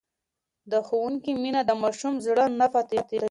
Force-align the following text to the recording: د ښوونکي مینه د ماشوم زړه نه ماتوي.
د 0.71 0.73
ښوونکي 0.87 1.31
مینه 1.41 1.61
د 1.65 1.71
ماشوم 1.81 2.13
زړه 2.25 2.45
نه 2.59 2.65
ماتوي. 2.73 3.17